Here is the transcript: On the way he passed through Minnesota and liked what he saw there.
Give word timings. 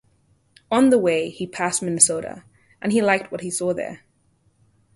On 0.71 0.89
the 0.89 0.97
way 0.97 1.29
he 1.29 1.45
passed 1.45 1.81
through 1.81 1.89
Minnesota 1.89 2.43
and 2.81 2.91
liked 2.91 3.31
what 3.31 3.41
he 3.41 3.51
saw 3.51 3.71
there. 3.71 4.01